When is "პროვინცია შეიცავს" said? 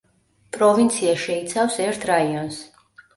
0.55-1.77